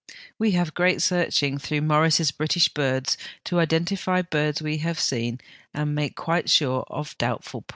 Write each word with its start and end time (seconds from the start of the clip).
'We 0.39 0.53
have 0.53 0.73
great 0.73 0.99
searching 1.03 1.59
through 1.59 1.81
Morris's 1.81 2.31
British 2.31 2.69
Birds 2.69 3.17
l 3.21 3.27
to 3.43 3.59
identify 3.59 4.23
birds 4.23 4.59
we 4.59 4.77
have 4.79 4.99
seen 4.99 5.39
and 5.75 5.89
to 5.89 5.93
make 5.93 6.15
quite 6.15 6.49
sure 6.49 6.85
of 6.89 7.15
doubtful 7.19 7.61
points. 7.61 7.69